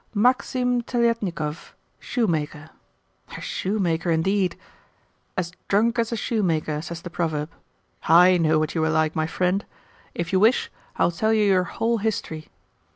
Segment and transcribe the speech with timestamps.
[0.15, 2.71] 'Maksim Teliatnikov, shoemaker.'
[3.37, 4.57] A shoemaker, indeed?
[5.37, 7.51] 'As drunk as a shoemaker,' says the proverb.
[8.09, 9.63] I know what you were like, my friend.
[10.15, 12.47] If you wish, I will tell you your whole history.